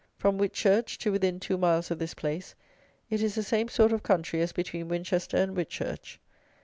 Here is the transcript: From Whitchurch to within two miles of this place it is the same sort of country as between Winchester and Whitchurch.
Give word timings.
From 0.17 0.39
Whitchurch 0.39 0.97
to 0.97 1.11
within 1.11 1.39
two 1.39 1.59
miles 1.59 1.91
of 1.91 1.99
this 1.99 2.15
place 2.15 2.55
it 3.11 3.21
is 3.21 3.35
the 3.35 3.43
same 3.43 3.67
sort 3.67 3.91
of 3.91 4.01
country 4.01 4.41
as 4.41 4.51
between 4.51 4.87
Winchester 4.89 5.37
and 5.37 5.55
Whitchurch. 5.55 6.17